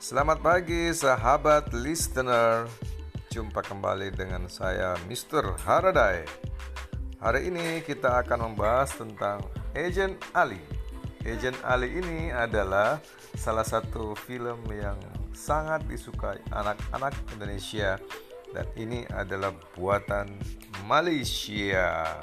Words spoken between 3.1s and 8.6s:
Jumpa kembali dengan saya Mr. Haraday Hari ini kita akan